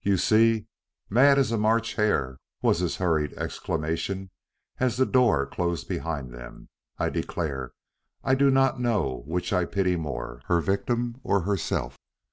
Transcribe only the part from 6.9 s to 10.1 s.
"I declare I do not know which I pity